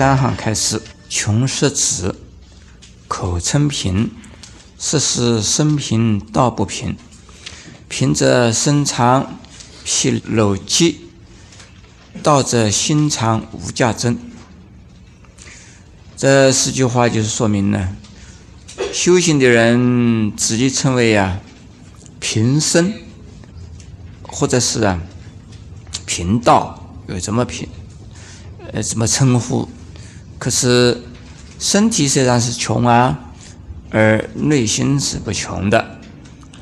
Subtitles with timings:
[0.00, 0.80] 三行开始：
[1.10, 2.16] 穷是子，
[3.06, 4.10] 口称平，
[4.78, 6.96] 实是生贫道不平。
[7.86, 9.38] 贫者身长
[9.84, 11.10] 披篓脊，
[12.22, 14.18] 道者心长无价珍。
[16.16, 17.94] 这四句话就是说明呢，
[18.94, 21.38] 修行的人自己称为啊
[22.18, 22.94] 贫僧，
[24.22, 24.98] 或者是啊
[26.06, 27.68] 贫道，有什么贫。
[28.72, 29.68] 呃，怎么称呼？
[30.40, 30.98] 可是
[31.58, 33.34] 身体虽然是穷啊，
[33.90, 36.00] 而内心是不穷的。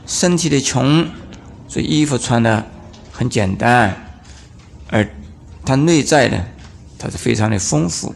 [0.05, 1.07] 身体的穷，
[1.69, 2.67] 所以衣服穿的
[3.13, 4.21] 很简单，
[4.89, 5.09] 而
[5.65, 6.45] 他内在呢，
[6.99, 8.13] 它是非常的丰富，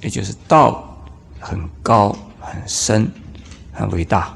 [0.00, 1.04] 也就是道
[1.38, 3.12] 很高、很深、
[3.70, 4.34] 很伟大。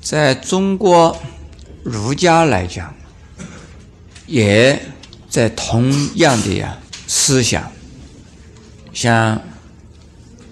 [0.00, 1.16] 在中国
[1.82, 2.94] 儒家来讲，
[4.26, 4.80] 也
[5.28, 6.78] 在同样的呀。
[7.12, 7.68] 思想，
[8.92, 9.40] 像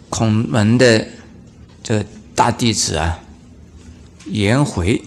[0.08, 1.06] 孔门的
[1.82, 3.20] 这大弟子啊，
[4.26, 5.02] 颜回，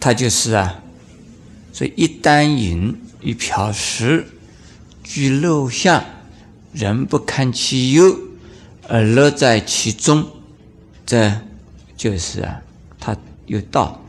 [0.00, 0.82] 他就是啊，
[1.72, 4.26] 这一担银，一瓢食，
[5.02, 6.04] 居陋巷，
[6.72, 8.18] 人不堪其忧，
[8.88, 10.26] 而乐在其中，
[11.06, 11.40] 这
[11.96, 12.62] 就是啊，
[12.98, 14.00] 他有道。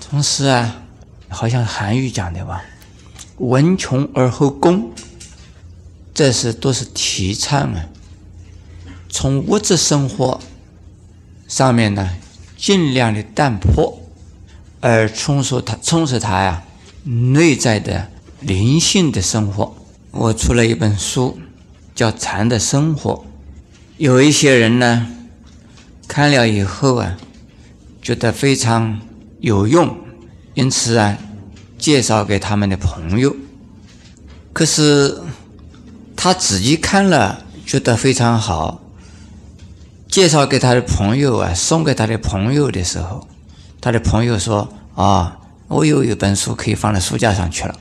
[0.00, 0.82] 同时啊，
[1.28, 2.64] 好像韩愈讲的吧。
[3.38, 4.90] 文穷而后工，
[6.16, 7.84] 这是都是提倡啊。
[9.10, 10.40] 从物质生活
[11.46, 12.16] 上面呢，
[12.56, 14.00] 尽量的淡泊，
[14.80, 16.62] 而充实他充实他呀
[17.04, 18.08] 内在的
[18.40, 19.76] 灵性的生活。
[20.10, 21.38] 我出了一本书，
[21.94, 23.12] 叫《禅的生活》，
[23.98, 25.06] 有一些人呢
[26.08, 27.18] 看了以后啊，
[28.00, 29.02] 觉得非常
[29.40, 29.94] 有用，
[30.54, 31.18] 因此啊。
[31.78, 33.36] 介绍给他们的朋友，
[34.54, 35.20] 可是
[36.16, 38.80] 他自己看了觉得非常好。
[40.08, 43.28] 介绍给他的朋友啊，送给他的朋友的时候，
[43.80, 45.38] 他的朋友说：“啊，
[45.68, 47.78] 我有一本书可以放在书架上去了。”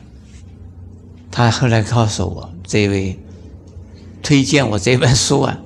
[1.32, 3.18] 他后来告诉我，这位
[4.22, 5.58] 推荐我这本书啊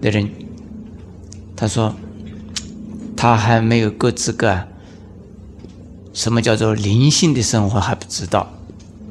[0.00, 0.28] 的人，
[1.54, 1.94] 他说
[3.16, 4.64] 他还没有够资格。
[6.12, 8.50] 什么叫做灵性的生活还不知道，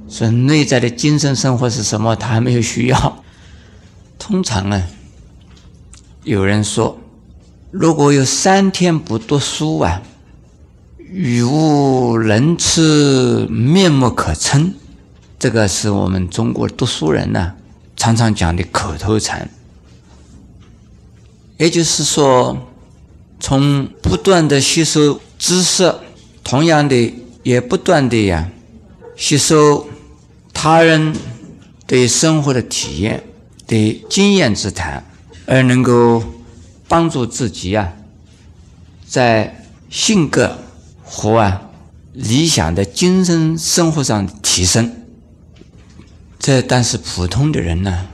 [0.08, 3.24] 所以内在的精神生活是什么，他还没有需要。
[4.20, 4.84] 通常呢，
[6.24, 6.98] 有人说，
[7.72, 10.02] 如果有三天不读书啊，
[10.98, 14.74] 语无伦次，面目可憎。
[15.38, 17.54] 这个是我们中国读书人呢
[17.96, 19.50] 常常讲的口头禅。
[21.58, 22.58] 也就是说，
[23.40, 25.94] 从不断的吸收知识。
[26.44, 27.14] 同样的，
[27.44, 28.50] 也不断的呀，
[29.16, 29.88] 吸收
[30.68, 31.16] 他人
[31.86, 33.24] 对生活的体验、
[33.68, 35.06] 对经验之谈，
[35.46, 36.24] 而能够
[36.88, 37.94] 帮助自己啊，
[39.06, 40.58] 在性格
[41.04, 41.62] 和啊
[42.14, 45.06] 理想的精神生活上提升。
[46.40, 48.08] 这但是普通的人呢，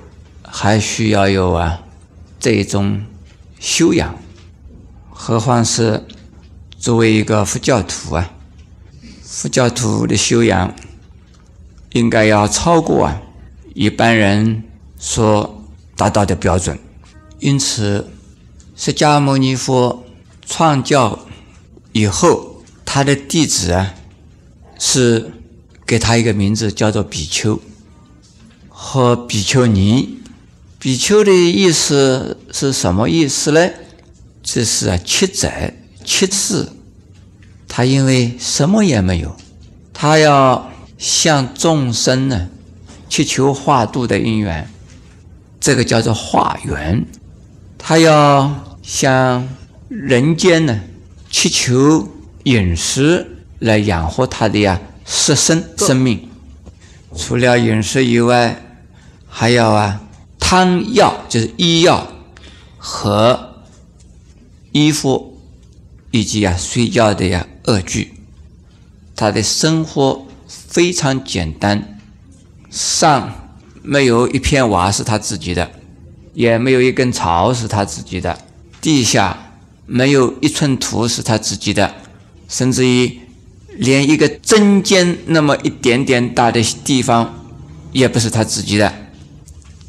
[0.43, 1.81] 还需要有啊
[2.37, 3.01] 这一种
[3.61, 4.13] 修养，
[5.09, 6.05] 何况是。
[6.77, 8.31] 作为一个佛教徒啊，
[9.23, 10.73] 佛教徒的修养
[11.93, 13.21] 应该要超过啊
[13.73, 14.63] 一般人
[14.97, 15.63] 所
[15.95, 16.77] 达到的标准。
[17.39, 18.07] 因此，
[18.75, 20.03] 释迦牟尼佛
[20.45, 21.19] 创教
[21.91, 23.93] 以后，他的弟子啊
[24.77, 25.31] 是
[25.85, 27.59] 给他一个名字，叫做比丘
[28.69, 30.17] 和比丘尼。
[30.79, 33.69] 比丘的意思是什么意思呢？
[34.41, 35.75] 这是啊，七载。
[36.03, 36.73] 七次，
[37.67, 39.35] 他因为什么也没有，
[39.93, 40.70] 他要
[41.01, 42.47] 向众生呢
[43.09, 44.69] 祈求化度的因缘，
[45.59, 47.03] 这个叫做化缘。
[47.79, 49.49] 他要向
[49.89, 50.79] 人间呢
[51.31, 52.07] 祈求
[52.43, 53.25] 饮食
[53.57, 56.29] 来养活他的呀色身生命。
[57.17, 58.63] 除了饮食以外，
[59.27, 60.03] 还要啊
[60.39, 62.07] 汤药，就是医药
[62.77, 63.55] 和
[64.71, 65.29] 衣服。
[66.13, 68.13] 以及啊，睡觉的呀，恶具，
[69.15, 70.27] 他的生活
[70.71, 71.99] 非常简单，
[72.69, 73.51] 上
[73.83, 75.69] 没有一片瓦是他自己的，
[76.33, 78.39] 也没有一根草是他自己的，
[78.79, 79.51] 地下
[79.85, 81.93] 没有一寸土是他自己的，
[82.47, 83.19] 甚至于
[83.75, 87.45] 连一个针尖那么一点点大的地方
[87.91, 88.93] 也不是他自己的，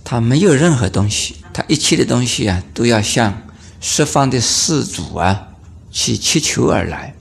[0.02, 3.42] 他没有任何东西，他一切的东西啊，都要向
[3.80, 5.48] 十方的世主啊。
[5.94, 7.14] 去祈求而来，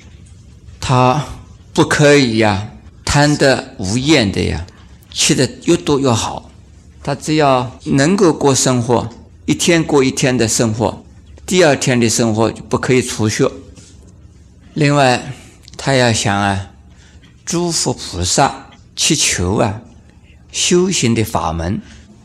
[0.79, 1.25] 他
[1.73, 2.69] 不可以呀，
[3.13, 4.65] 贪得无厌的呀，
[5.11, 6.49] 吃的越多越好，
[7.03, 9.09] 他只要能够过生活，
[9.45, 11.03] 一天过一天的生活，
[11.45, 13.51] 第二天的生活就不可以出血。
[14.75, 15.33] 另外，
[15.75, 16.71] 他要想啊，
[17.43, 19.81] 诸佛菩萨祈求啊，
[20.49, 21.81] 修行的法门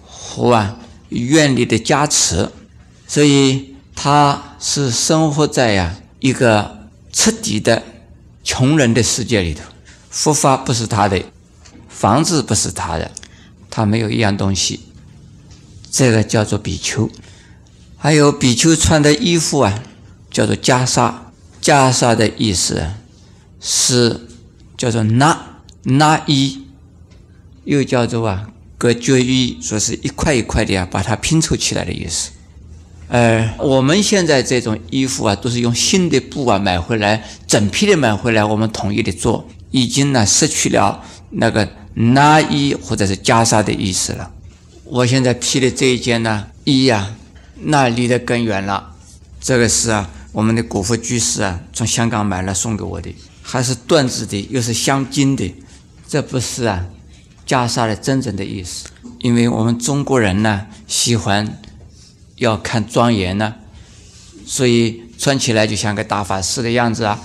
[0.07, 0.77] 和啊
[1.09, 2.49] 愿力的加持，
[3.09, 7.83] 所以他是生活在呀一个彻底的
[8.45, 9.65] 穷人的世界里头。
[10.17, 11.23] 佛法不是他的，
[11.91, 13.11] 房子不是他的。
[13.69, 14.81] 他没有一样东西，
[15.91, 17.11] 这个叫做比丘。
[17.99, 19.83] 还有比丘穿的衣服啊，
[20.31, 21.13] 叫做袈裟。
[21.61, 22.83] 袈裟的意思
[23.61, 24.27] 是
[24.79, 26.63] 叫做那那衣，
[27.65, 28.49] 又叫做啊
[28.79, 32.31] 隔绝衣，说是一块一块的啊把它拼凑起来的意思。
[33.09, 39.47] 而我们现在这种衣服啊，都是用新的布啊买回来，整批的买回来，我们统一的做，
[39.77, 41.69] 已经呢失去了那个。
[41.99, 44.31] 那衣或者是袈裟的意思了。
[44.85, 47.17] 我现在披的这一件呢衣呀，
[47.63, 48.93] 那离得更远了。
[49.41, 55.55] 这个是啊，我们的古佛居士啊，从香港买了送给我的，还是缎子的，又是镶金的。
[56.07, 56.85] 这不是啊，
[57.47, 58.91] 袈裟的真正的意思。
[59.21, 61.59] 因为我们中国人呢，喜欢
[62.37, 63.55] 要看庄严呢，
[64.45, 67.19] 所以穿起来就像个大法师的样子啊。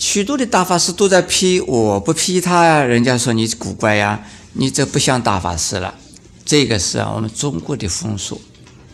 [0.00, 2.82] 许多的大法师都在批，我不批他呀。
[2.82, 4.24] 人家说你古怪呀，
[4.54, 5.94] 你这不像大法师了。
[6.42, 8.40] 这个是啊，我们中国的风俗。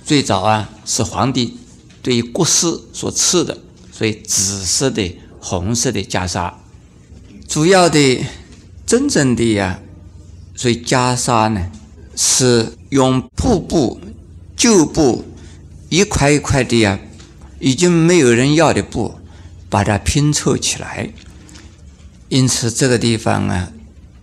[0.05, 1.59] 最早啊，是皇帝
[2.03, 3.57] 对于国师所赐的，
[3.93, 6.53] 所以紫色的、红色的袈裟。
[7.47, 8.25] 主要的、
[8.85, 9.79] 真正的呀，
[10.57, 11.71] 所以袈裟呢，
[12.17, 14.01] 是用布布、
[14.57, 15.25] 旧布
[15.89, 16.99] 一块一块的呀，
[17.61, 19.15] 已经没有人要的布。
[19.77, 21.11] 把它拼凑起来，
[22.31, 23.71] 因此这个地方啊，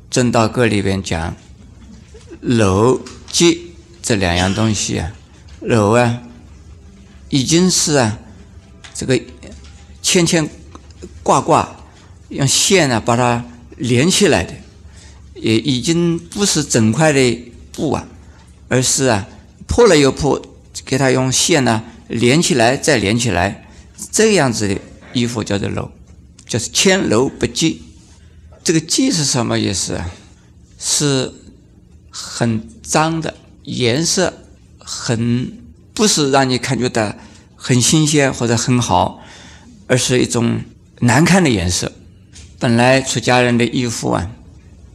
[0.09, 1.35] 正道歌里边讲，
[2.41, 2.99] 楼
[3.31, 3.55] 结
[4.01, 5.11] 这两样东西啊，
[5.61, 6.23] 楼啊，
[7.29, 8.17] 已经是啊，
[8.95, 9.21] 这个
[10.01, 10.49] 牵牵
[11.21, 11.75] 挂挂
[12.29, 13.45] 用线啊把它
[13.77, 14.55] 连起来的，
[15.35, 18.07] 也已经不是整块的布啊，
[18.69, 19.27] 而是啊
[19.67, 20.43] 破了又破，
[20.83, 23.67] 给它用线呢连起来再连起来，
[24.11, 24.81] 这样子的。
[25.13, 25.91] 衣服叫做楼，
[26.47, 27.81] 就是千楼不积。
[28.63, 30.09] 这个积是什么意思啊？
[30.79, 31.31] 是
[32.09, 33.33] 很脏的
[33.63, 34.33] 颜色，
[34.77, 35.57] 很
[35.93, 37.15] 不是让你感觉到
[37.55, 39.21] 很新鲜或者很好，
[39.87, 40.61] 而是一种
[40.99, 41.91] 难看的颜色。
[42.59, 44.31] 本来出家人的衣服啊，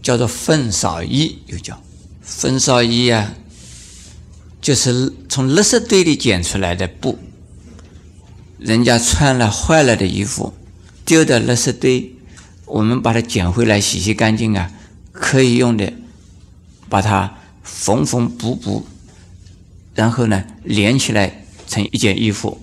[0.03, 1.83] 叫做粪扫衣，又叫
[2.23, 3.35] 粪扫衣啊，
[4.61, 7.19] 就是从垃圾堆里捡出来的布。
[8.59, 10.53] 人家穿了坏了的衣服，
[11.05, 12.13] 丢到垃圾堆，
[12.67, 14.73] 我们把它捡回来洗洗干净啊，
[15.13, 15.93] 可以用的，
[16.89, 18.87] 把它缝缝补补，
[19.95, 22.61] 然后呢连起来成一件衣服，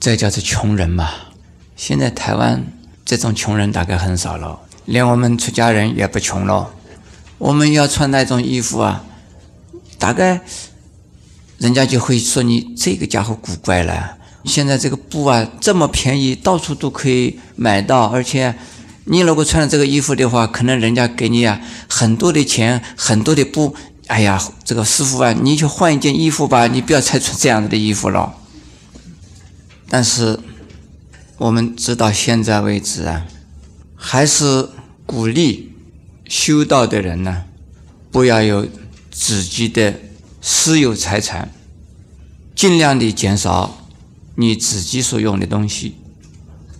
[0.00, 1.08] 这叫做穷人嘛。
[1.76, 2.64] 现在台湾
[3.04, 6.74] 这种穷人大概很少了，连我们出家人也不穷了。
[7.38, 9.04] 我们要穿那种衣服啊，
[9.98, 10.40] 大概
[11.58, 14.18] 人家就会说你这个家伙古怪了。
[14.44, 18.54] 现在这个布啊这么便宜，到处都可以买到，而且
[19.04, 23.74] 你如果穿了这个衣服的话，可能人家给你啊很多的钱，很多的布。
[24.06, 28.34] 哎呀，这个师傅啊，你就换一件衣服吧，你不要再穿这样子的衣服了。
[29.88, 30.38] 但是
[31.38, 33.24] 我们直到现在为止啊，
[33.96, 34.68] 还是
[35.06, 35.72] 鼓励
[36.28, 37.44] 修道的人呢，
[38.10, 38.68] 不要有
[39.10, 39.94] 自己的
[40.42, 41.50] 私有财产，
[42.54, 43.83] 尽量的减少。
[44.36, 45.94] 你自己所用的东西，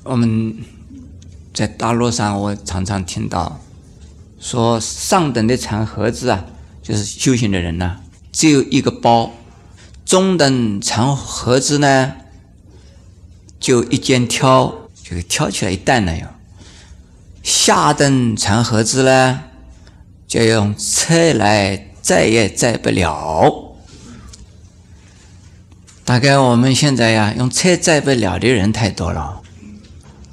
[0.03, 0.57] 我们
[1.53, 3.61] 在大陆上，我常常听到
[4.41, 6.45] 说上等的长盒子啊，
[6.83, 8.01] 就是修行的人呢，
[8.33, 9.31] 只有一个包；
[10.05, 12.15] 中等长盒子呢，
[13.61, 16.29] 就一肩挑，就挑起来一担那样；
[17.43, 19.45] 下等长盒子呢，
[20.27, 23.64] 就用车来载也载不了。
[26.05, 29.41] 大概我们现在呀，用车载不了的人太多了。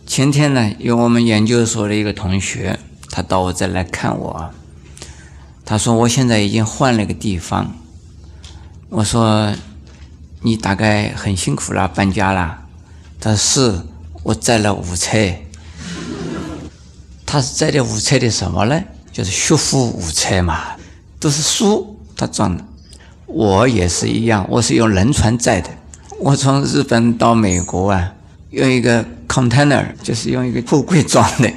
[0.05, 2.77] 前天呢，有我们研究所的一个同学，
[3.09, 4.51] 他到我这来看我。
[5.63, 7.73] 他说：“我现在已经换了个地方。”
[8.89, 9.53] 我说
[10.43, 12.63] ：“你大概很辛苦了，搬家了。”
[13.21, 13.81] 他说：“是，
[14.23, 15.17] 我载了五车。”
[17.25, 18.83] 他是载的五车的什么呢？
[19.13, 20.75] 就是学富五车嘛，
[21.17, 22.65] 都是书他装的。
[23.33, 25.69] 我也是一样，我是用轮船载的。
[26.19, 28.13] 我从日本到美国啊，
[28.49, 31.51] 用一个 container，就是用一个货柜装的。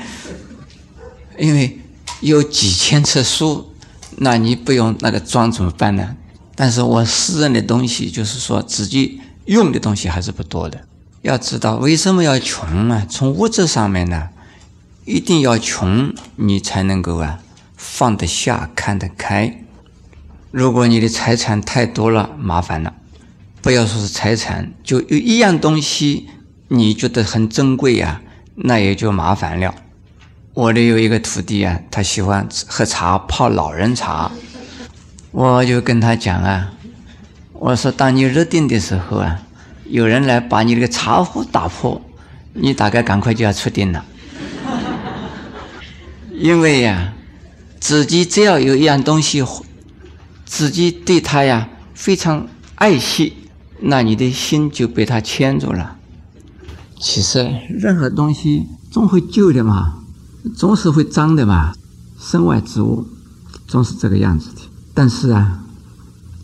[1.36, 1.78] 因为
[2.20, 3.72] 有几千册书，
[4.18, 6.16] 那你不用那个装怎么办呢？
[6.54, 10.80] 但是我私人的东西，就是说自己用的东西还是不多的。
[11.22, 13.04] 要知道为什么要穷啊？
[13.10, 14.28] 从物质上面呢，
[15.04, 17.40] 一定要穷，你才能够啊
[17.76, 19.63] 放得下、看得开。
[20.56, 22.94] 如果你的财产太多了，麻烦了。
[23.60, 26.28] 不要说是财产，就有一样东西
[26.68, 28.22] 你觉得很珍贵呀，
[28.54, 29.74] 那也就麻烦了。
[30.52, 34.30] 我的有一个徒弟啊，他喜欢喝茶，泡老人茶。
[35.32, 36.72] 我就跟他讲啊，
[37.54, 39.42] 我说当你入定的时候啊，
[39.86, 42.00] 有人来把你那个茶壶打破，
[42.52, 44.04] 你大概赶快就要出定了。
[46.30, 47.12] 因为呀，
[47.80, 49.42] 自己只要有一样东西，
[50.56, 52.46] 自己对他呀非常
[52.76, 53.32] 爱惜，
[53.80, 55.96] 那你的心就被他牵住了。
[57.00, 60.04] 其实任何东西总会旧的嘛。
[60.54, 61.72] 总是会脏的嘛，
[62.20, 63.04] 身外之物
[63.66, 64.60] 总是这个样子的。
[64.92, 65.64] 但是啊，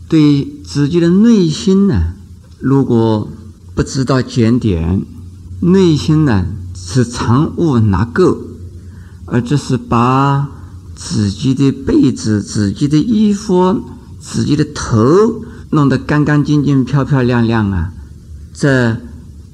[0.09, 2.13] 对自己的内心呢，
[2.59, 3.29] 如果
[3.73, 5.03] 不知道检点，
[5.61, 8.37] 内心呢是藏污纳垢，
[9.25, 10.49] 而这是把
[10.95, 13.83] 自己的被子、自己的衣服、
[14.21, 17.91] 自己的头弄得干干净净、漂漂亮亮啊，
[18.53, 18.95] 这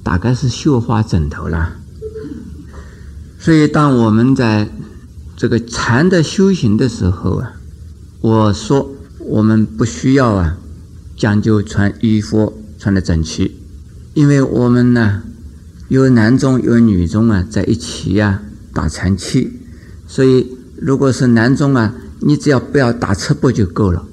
[0.03, 1.77] 大概是绣花枕头了。
[3.39, 4.69] 所以，当我们在
[5.37, 7.53] 这个禅的修行的时候啊，
[8.19, 10.57] 我说我们不需要啊
[11.15, 13.55] 讲究穿衣服穿的整齐，
[14.15, 15.23] 因为我们呢
[15.87, 18.41] 有男中有女中啊在一起呀
[18.73, 19.53] 打禅期，
[20.07, 24.06] 所以如果是男中啊，你只要不要打赤膊就够了。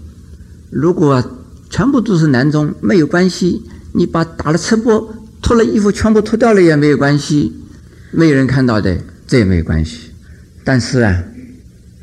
[0.74, 1.22] 如果
[1.70, 3.62] 全部都是男中，没有关系，
[3.92, 5.08] 你把打了赤膊
[5.40, 7.52] 脱了衣服全部脱掉了也没有关系，
[8.10, 8.98] 没有人看到的。
[9.24, 10.10] 这也没有关系，
[10.64, 11.22] 但是啊，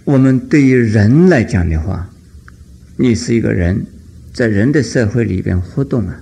[0.06, 2.10] 我们对于人来讲的话，
[2.96, 3.86] 你是一个人，
[4.34, 6.16] 在人的社会里边活动啊，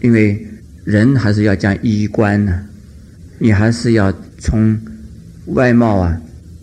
[0.00, 0.44] 因为
[0.84, 2.66] 人还是要讲衣冠呢，
[3.38, 4.76] 你还是要从
[5.46, 6.20] 外貌啊，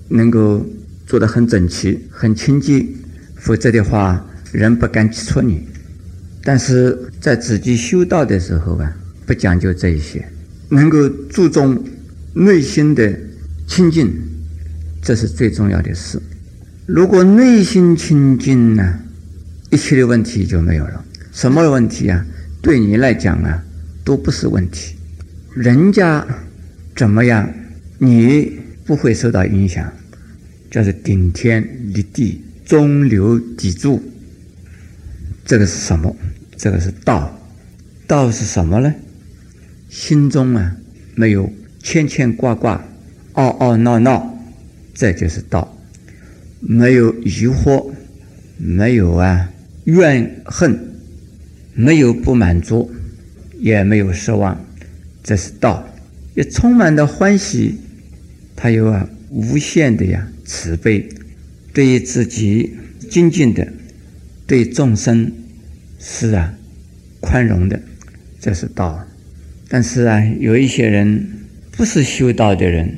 [0.10, 0.64] 能够
[1.08, 2.86] 做得很整齐、很清洁，
[3.38, 5.68] 否则的话，人不敢接触你。
[6.44, 10.28] 但是在自己修道的时候啊，不讲究这一些，
[10.70, 11.84] 能够注重
[12.34, 13.14] 内心的。
[13.68, 14.12] 清净，
[15.00, 16.20] 这是最重要的事。
[16.88, 19.00] 如果内心清净呢，
[19.70, 21.06] 一切的问题就没有了。
[21.32, 22.26] 什么问题啊？
[22.64, 23.64] 对你来讲啊，
[24.04, 24.96] 都不是问题。
[25.54, 26.26] 人家
[26.96, 27.48] 怎么样，
[28.00, 29.88] 你不会受到影响。
[30.72, 31.64] 叫做顶天
[31.94, 34.02] 立地，中流砥柱。
[35.50, 36.16] 这个是什么？
[36.58, 37.36] 这个是道。
[38.06, 38.94] 道是什么呢？
[39.90, 40.78] 心中啊，
[41.16, 41.52] 没有
[41.82, 42.80] 牵牵挂挂。
[43.34, 44.40] 嗷嗷闹闹，
[44.94, 45.76] 这就是道。
[46.60, 47.92] 没有疑惑，
[48.58, 49.52] 没有啊
[49.86, 50.80] 怨恨，
[51.74, 52.92] 没有不满足，
[53.58, 54.64] 也没有失望，
[55.24, 55.84] 这是道。
[56.36, 57.76] 也充满了欢喜，
[58.56, 61.10] 他有啊无限的呀慈悲，
[61.74, 62.78] 对于自己
[63.10, 63.68] 精进的，
[64.50, 65.32] 对众生
[66.00, 66.52] 是啊
[67.20, 67.80] 宽容的，
[68.42, 69.08] 这是道。
[69.68, 71.24] 但是啊，有一些人
[71.74, 72.92] 不是修道的人。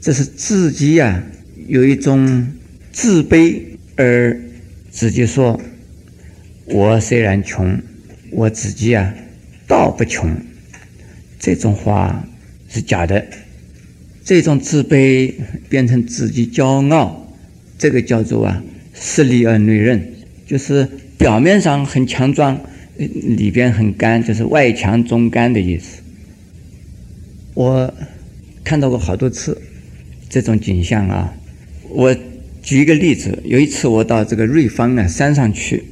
[0.00, 1.22] 这是自己呀，
[1.68, 2.48] 有一种
[2.90, 3.62] 自卑，
[3.94, 4.36] 而
[4.90, 5.62] 自己说
[6.66, 7.80] ：“我虽然穷，
[8.32, 9.14] 我自己啊，
[9.68, 10.36] 道不穷。”
[11.38, 12.26] 这种话
[12.68, 13.24] 是假的。
[14.24, 15.32] 这种自卑
[15.68, 17.32] 变成自己骄傲，
[17.78, 20.00] 这个叫做啊，势利而内荏，
[20.46, 22.60] 就是表面上很强壮，
[22.96, 26.02] 里边很干，就是外强中干的意思。
[27.54, 27.92] 我
[28.62, 29.60] 看到过好多次。
[30.26, 31.32] 这种景象啊，
[31.90, 32.12] 我
[32.60, 33.38] 举一个例子。
[33.44, 35.84] 有一次我到这个瑞芳啊山上去，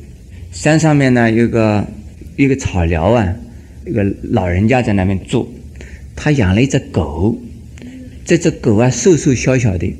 [0.51, 1.87] 山上面呢有个
[2.35, 3.33] 一个草寮啊，
[3.87, 5.47] 一个老人家在那边住，
[6.17, 7.41] 他养了一只狗，
[8.25, 9.95] 这只狗啊瘦瘦小小的，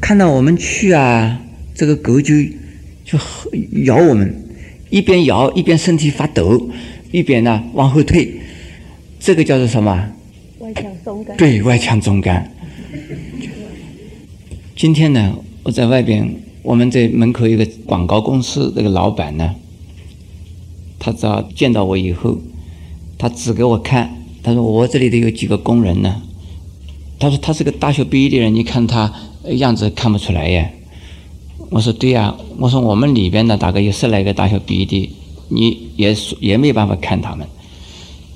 [0.00, 1.44] 看到我们去啊，
[1.74, 2.34] 这个狗就
[3.08, 3.18] 就
[3.84, 4.44] 咬我们，
[4.90, 6.68] 一边咬一边身体发抖，
[7.10, 8.38] 一边呢往后退，
[9.18, 10.12] 这个叫做什么？
[10.58, 11.34] 外强中干。
[11.38, 12.52] 对外强中干。
[14.76, 16.28] 今天呢，我在外边，
[16.62, 19.54] 我们在门口一个广告公司，这个老板呢，
[20.98, 22.38] 他只要见到我以后，
[23.16, 26.20] 他指给我看，他说我这里头有几个工人呢，
[27.18, 29.10] 他说他是个大学毕业的人，你看他
[29.44, 30.74] 样子看不出来耶。
[31.70, 35.10] 我说对呀，我说我们里边呢大概有十来个大学毕业的，
[35.48, 37.46] 你也也没办法看他们。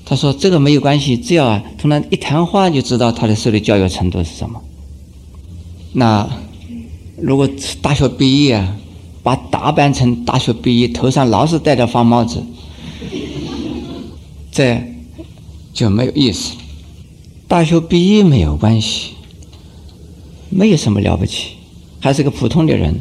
[0.05, 4.61] 他说这个没有关系，只要啊同他一谈话就知道他的受的教育程度是什么。
[5.93, 6.29] 那
[7.17, 7.49] 如果
[7.81, 8.75] 大学毕业啊，
[9.23, 12.43] 把打扮成大学毕业，头上老是戴着方帽子，
[14.51, 14.79] 这
[15.73, 16.53] 就没有意思。
[17.47, 19.11] 大学毕业没有关系，
[20.49, 21.53] 没有什么了不起，
[21.99, 22.99] 还是个普通的人。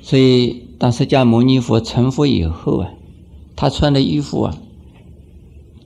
[0.00, 2.90] 所以，当释迦牟尼佛成佛以后啊，
[3.56, 4.56] 他穿的衣服啊，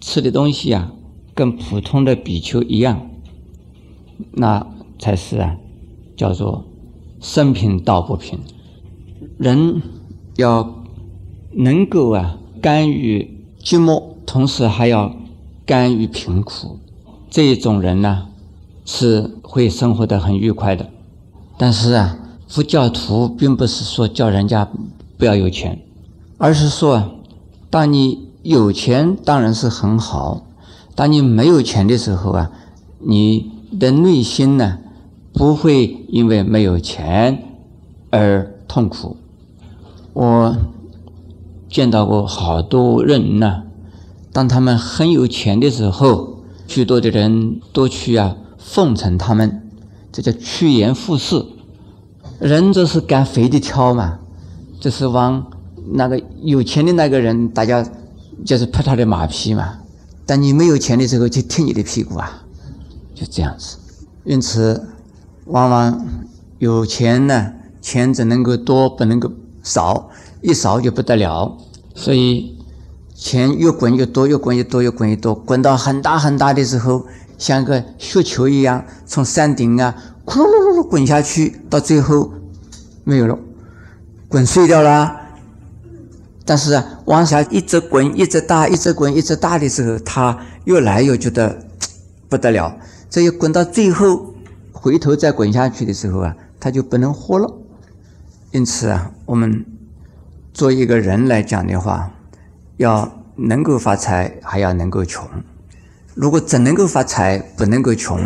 [0.00, 0.93] 吃的东西啊，
[1.35, 3.09] 跟普通的比丘一样，
[4.33, 4.67] 那
[4.99, 5.57] 才是啊，
[6.15, 6.65] 叫做
[7.21, 8.38] 生平道不平。
[9.38, 9.81] 人
[10.37, 10.85] 要
[11.53, 15.17] 能够啊，甘于寂寞，同时还要
[15.65, 16.79] 甘于贫苦，
[17.31, 18.29] 这一种人呢，
[18.85, 20.91] 是会生活的很愉快的。
[21.57, 22.19] 但是啊。
[22.49, 24.69] 佛教徒并不是说叫人家
[25.19, 25.83] 不要有钱，
[26.38, 27.17] 而是说，
[27.71, 30.47] 当你有钱当然是很好，
[30.95, 32.50] 当你没有钱的时候啊，
[33.00, 33.50] 你
[33.81, 34.79] 的内心呢
[35.33, 37.43] 不会因为没有钱
[38.11, 39.17] 而痛苦。
[40.12, 40.57] 我
[41.69, 43.65] 见到过好多人呢，
[44.33, 49.69] 当他们很有钱的时候，许多的人都去啊奉承他们，
[50.12, 51.45] 这叫趋炎附势。
[52.38, 54.19] 人就是赶肥的挑嘛，
[54.78, 55.45] 就是往
[55.93, 57.85] 那个有钱的那个人，大家
[58.45, 59.78] 就是拍他的马屁嘛。
[60.26, 62.43] 但你没有钱的时候，就踢你的屁股啊，
[63.14, 63.78] 就这样子。
[64.25, 64.88] 因此，
[65.45, 66.07] 往往
[66.59, 69.31] 有钱呢，钱只能够多，不能够
[69.62, 70.11] 少，
[70.43, 71.57] 一少就不得了。
[71.95, 72.59] 所以，
[73.14, 77.07] 钱越滚越多，越滚越多，越滚越多，滚到很大很大的时候，
[77.38, 79.95] 像个雪球一样，从山顶啊。
[80.26, 82.32] 咕噜噜噜滚下去，到最后
[83.04, 83.39] 没有了，
[84.28, 85.21] 滚碎掉了。
[86.45, 91.56] 但是啊，往下一直滚，一直大，一直滚，一直大的时候，他越来越觉得
[92.28, 92.76] 不得了。
[93.08, 94.34] 这一滚到最后，
[94.73, 97.52] 回头再滚下去的时候啊，他就不能活了。
[98.50, 99.65] 因此啊，我们
[100.52, 102.10] 做一个人来讲的话，
[102.78, 105.25] 要能够发财，还要能够穷。
[106.15, 108.21] 如果只能够发财，不能够穷，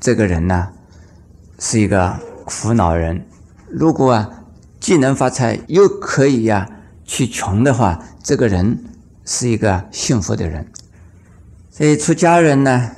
[0.00, 0.68] 这个人呢？
[1.58, 3.26] 是一个苦恼人。
[3.68, 4.44] 如果啊，
[4.78, 6.68] 既能发财又可以呀
[7.04, 8.84] 去穷的话，这个人
[9.24, 10.66] 是一个幸福的人。
[11.70, 12.90] 所以出家人呢，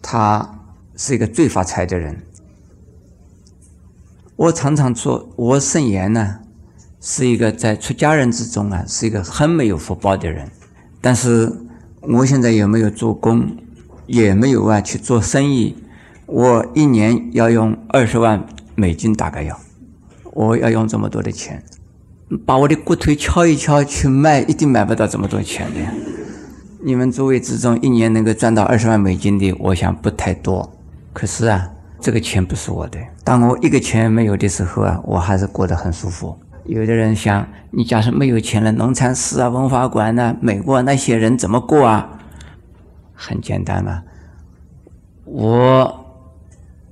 [0.00, 0.60] 他
[0.96, 2.22] 是一个最发财的人。
[4.36, 6.40] 我常常说，我圣言呢，
[7.00, 10.50] 是一个在出家人之中啊，是一个很没有福报的人。
[11.00, 11.52] 但是
[12.00, 13.56] 我现在也没有做工，
[14.06, 15.76] 也没有啊去做生意。
[16.26, 19.56] 我一年要用二十万美金，大概要，
[20.32, 21.62] 我要用这么多的钱，
[22.44, 25.92] 把我的骨头敲一敲去卖，一定买不到这么多钱的呀。
[26.82, 30.68] 你们诸位之中，一年能够赚到二十万美金的，我想不太多。
[31.12, 32.98] 可是啊，这个钱不是我的。
[33.22, 36.36] 当我一个钱没有的时候啊，我还是过得很舒服。
[36.64, 42.18] 有的人想，你假设没有钱了，农禅寺啊、文化馆呢，美国那些人怎么过啊？
[43.14, 44.02] 很简单嘛，
[45.24, 46.02] 我。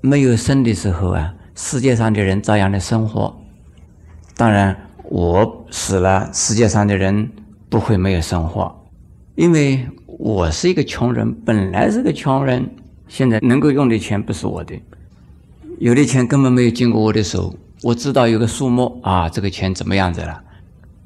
[0.04, 3.34] 没有生的时候啊，世界上的人照样的生活。
[4.36, 7.30] 当然，我死了，世界上的人
[7.70, 8.84] 不会没有生活，
[9.34, 9.88] 因为
[10.18, 12.68] 我是一个穷人，本来是个穷人，
[13.08, 14.78] 现在能够用的钱不是我的，
[15.78, 17.54] 有的钱根本没有经过我的手。
[17.82, 20.38] 我知道有个数目啊，这个钱怎么样子了？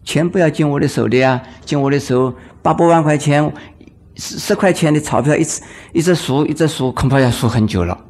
[0.02, 3.48] 钱不要进我的手的呀，进我的手八百万块钱，
[4.16, 8.06] 十十块钱的钞票，一直一直数，一直数，恐怕要数很久了。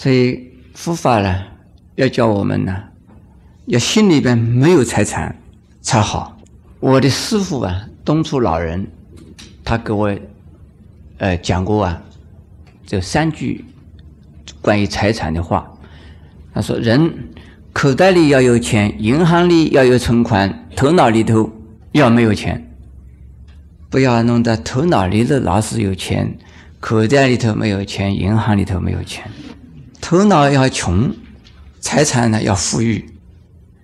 [0.00, 1.42] 所以佛法呢，
[1.96, 2.74] 要教我们呢，
[3.66, 5.36] 要心里边没有财产
[5.82, 6.38] 才好。
[6.78, 8.86] 我的师傅啊，东初老人，
[9.62, 10.10] 他给我
[11.18, 12.02] 呃讲过啊，
[12.86, 13.62] 这三句
[14.62, 15.70] 关于财产的话。
[16.54, 17.12] 他说：人
[17.74, 21.52] 口袋里要有钱，银行里要有存款，头脑里头
[21.92, 22.66] 要没有钱。
[23.90, 26.38] 不要弄得头脑里头老是有钱，
[26.80, 29.30] 口袋里头没有钱，银行里头没有钱。
[30.10, 31.14] 头脑要穷，
[31.80, 33.14] 财产呢要富裕，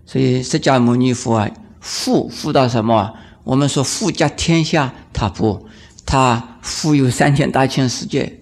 [0.05, 1.49] 所以释迦牟尼佛啊，
[1.81, 3.15] 富富到什么？
[3.45, 5.69] 我们说富甲天下，他不，
[6.05, 8.41] 他富有三千大千世界，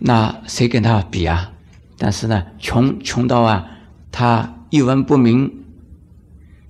[0.00, 1.50] 那谁跟他比啊？
[1.96, 3.64] 但是呢，穷穷到啊，
[4.12, 5.50] 他一文不名，